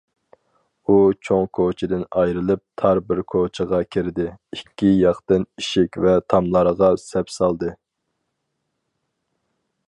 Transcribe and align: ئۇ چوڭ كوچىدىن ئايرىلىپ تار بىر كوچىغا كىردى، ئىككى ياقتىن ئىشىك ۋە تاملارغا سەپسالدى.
ئۇ 0.91 0.93
چوڭ 1.27 1.43
كوچىدىن 1.57 2.01
ئايرىلىپ 2.21 2.63
تار 2.83 3.01
بىر 3.11 3.21
كوچىغا 3.33 3.81
كىردى، 3.97 4.25
ئىككى 4.59 4.89
ياقتىن 5.03 5.45
ئىشىك 5.61 6.01
ۋە 6.07 6.17
تاملارغا 6.35 6.91
سەپسالدى. 7.05 7.71